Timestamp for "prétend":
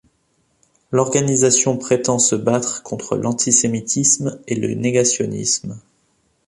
1.77-2.17